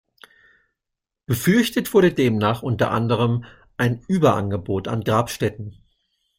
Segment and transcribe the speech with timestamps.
[1.27, 3.45] Befürchtet wurde demnach unter anderem
[3.77, 5.79] ein Überangebot an Grabstätten.